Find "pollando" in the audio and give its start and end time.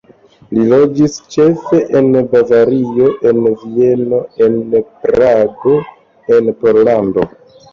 6.65-7.29